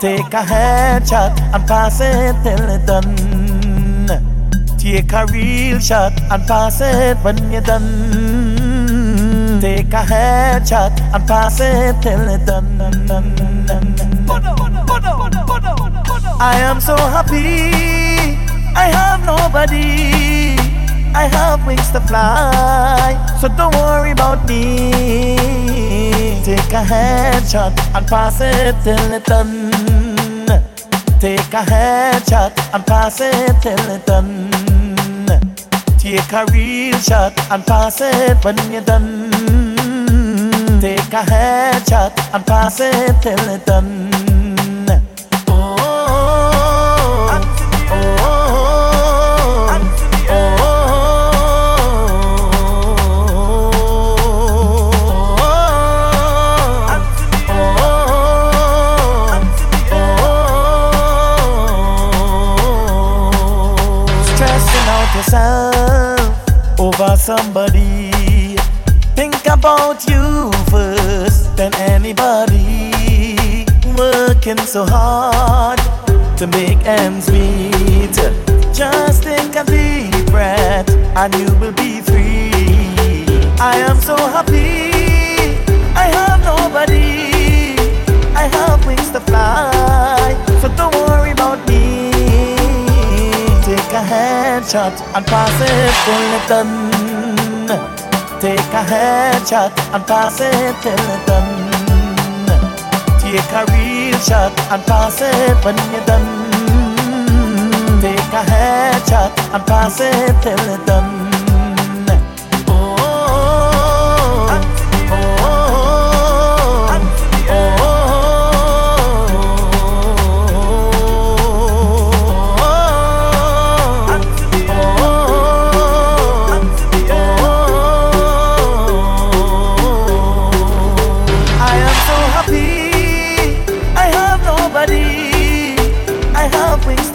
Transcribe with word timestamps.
Take 0.00 0.34
a 0.34 0.44
headshot 0.44 1.40
and 1.54 1.66
pass 1.66 2.00
it 2.02 2.36
till 2.42 2.68
it 2.68 2.84
done. 2.86 3.16
Take 4.78 5.12
a 5.12 5.24
real 5.32 5.80
shot 5.80 6.12
and 6.30 6.46
pass 6.46 6.80
it 6.82 7.16
when 7.24 7.36
you're 7.50 7.62
done. 7.62 9.60
Take 9.60 9.94
a 9.94 10.04
headshot 10.04 11.00
and 11.14 11.26
pass 11.26 11.60
it 11.60 11.96
till 12.02 12.28
it 12.28 12.44
done. 12.44 12.78
I 16.38 16.58
am 16.60 16.78
so 16.78 16.94
happy. 16.96 17.72
I 18.76 18.88
have 18.92 19.24
nobody. 19.24 20.56
I 21.14 21.26
have 21.32 21.66
wings 21.66 21.90
to 21.92 22.00
fly, 22.02 23.16
so 23.40 23.48
don't 23.48 23.74
worry 23.74 24.10
about 24.10 24.46
me. 24.46 26.05
Take 26.46 26.72
a 26.74 26.84
headshot 26.84 27.74
and 27.92 28.06
pass 28.06 28.40
it 28.40 28.76
till 28.84 29.12
it's 29.12 29.26
done. 29.26 29.72
Take 31.18 31.40
a 31.52 31.64
headshot 31.66 32.52
and 32.72 32.86
pass 32.86 33.20
it 33.20 33.60
till 33.62 33.90
it's 33.90 34.04
done. 34.04 34.48
Take 35.98 36.32
a 36.32 36.46
real 36.52 36.96
shot 36.98 37.32
and 37.50 37.66
pass 37.66 38.00
it 38.00 38.44
when 38.44 38.56
you're 38.70 38.80
done. 38.82 39.28
Take 40.80 41.12
a 41.12 41.24
headshot 41.26 42.12
and 42.32 42.46
pass 42.46 42.78
it 42.78 43.20
till 43.22 43.48
it's 43.50 43.64
done. 43.64 44.15
Yourself 65.26 66.80
over 66.80 67.16
somebody. 67.16 68.56
Think 69.14 69.46
about 69.46 70.08
you 70.08 70.52
first, 70.70 71.56
then 71.56 71.74
anybody. 71.74 73.66
Working 73.96 74.58
so 74.58 74.84
hard 74.86 75.78
to 76.38 76.46
make 76.46 76.78
ends 76.86 77.30
meet. 77.30 78.14
Just 78.72 79.22
take 79.22 79.56
a 79.56 79.64
deep 79.64 80.26
breath 80.26 80.90
and 81.16 81.34
you 81.34 81.46
will 81.58 81.72
be 81.72 82.00
free. 82.00 82.50
I 83.58 83.78
am 83.88 83.96
so 83.96 84.16
happy. 84.16 84.95
Headshot 94.76 95.16
and 95.16 95.26
pass 95.26 95.60
it 95.60 95.96
it's 96.36 96.48
done. 96.48 96.72
Take 98.40 98.58
a 98.58 98.84
headshot 98.84 99.72
and 99.94 100.06
pass 100.06 100.40
it 100.40 100.76
till 100.82 100.92
it's 100.92 101.26
done. 101.26 101.50
Take 103.20 103.52
a 103.52 103.64
real 103.72 104.18
shot 104.18 104.52
and 104.70 104.82
pass 104.84 105.20
it 105.20 105.64
when 105.64 105.76
you're 105.92 106.04
done. 106.04 106.28
Take 108.00 108.32
a 108.32 108.44
headshot 108.52 109.54
and 109.54 109.66
pass 109.66 110.00
it 110.00 110.42
till 110.42 110.74
it's 110.74 110.84
done. 110.86 111.15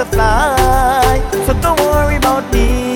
To 0.04 0.12
fly. 0.12 1.22
So 1.46 1.54
don't 1.62 1.80
worry 1.80 2.16
about 2.16 2.44
me. 2.52 2.96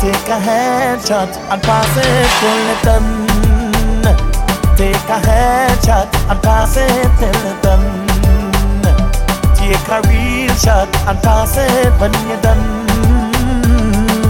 Take 0.00 0.28
a 0.36 0.40
headshot 0.48 1.30
and 1.52 1.62
pass 1.62 1.92
it 1.96 2.28
till 2.40 2.70
it's 2.72 2.82
done. 2.88 3.08
Take 4.76 5.08
a 5.16 5.18
headshot 5.28 6.08
and 6.30 6.42
pass 6.42 6.76
it 6.76 7.08
till 7.18 7.42
it's 7.50 7.62
done. 7.64 7.86
Take 9.58 9.88
a 9.96 10.00
real 10.08 10.54
shot 10.54 10.88
and 11.08 11.18
pass 11.22 11.56
it 11.56 11.92
when 12.00 12.12
you're 12.28 12.40
done. 12.40 12.64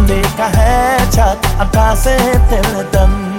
Take 0.09 0.39
a 0.47 0.51
headshot 0.59 1.39
and 1.61 1.73
pass 1.73 2.07
it 2.07 2.41
till 2.49 2.81
it's 2.81 2.93
done. 2.93 3.32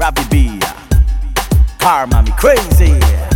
Ravi 0.00 0.24
B. 0.30 0.58
Karma 1.78 2.22
me 2.22 2.30
crazy. 2.30 3.29